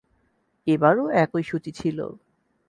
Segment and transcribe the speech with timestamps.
[0.67, 1.97] এবারও একই সূচি ছিল।